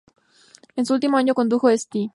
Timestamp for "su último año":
0.87-1.35